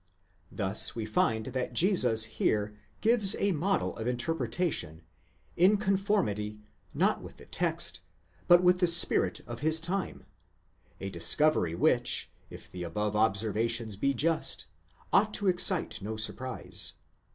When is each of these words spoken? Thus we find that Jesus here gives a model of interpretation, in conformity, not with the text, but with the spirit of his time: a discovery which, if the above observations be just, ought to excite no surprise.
Thus 0.51 0.95
we 0.95 1.05
find 1.05 1.45
that 1.53 1.73
Jesus 1.73 2.23
here 2.23 2.75
gives 3.01 3.35
a 3.37 3.51
model 3.51 3.95
of 3.97 4.07
interpretation, 4.07 5.03
in 5.55 5.77
conformity, 5.77 6.57
not 6.91 7.21
with 7.21 7.37
the 7.37 7.45
text, 7.45 8.01
but 8.47 8.63
with 8.63 8.79
the 8.79 8.87
spirit 8.87 9.41
of 9.45 9.59
his 9.59 9.79
time: 9.79 10.25
a 10.99 11.11
discovery 11.11 11.75
which, 11.75 12.31
if 12.49 12.67
the 12.67 12.81
above 12.81 13.15
observations 13.15 13.95
be 13.95 14.15
just, 14.15 14.65
ought 15.13 15.35
to 15.35 15.47
excite 15.47 16.01
no 16.01 16.17
surprise. 16.17 16.93